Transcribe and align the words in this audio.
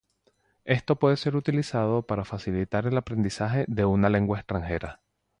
Esto 0.65 0.95
puede 0.95 1.15
ser 1.15 1.35
utilizado 1.35 2.01
para 2.07 2.25
facilitar 2.25 2.87
el 2.87 2.97
aprendizaje 2.97 3.65
de 3.67 3.85
una 3.85 4.09
lengua 4.09 4.39
extranjera. 4.39 4.99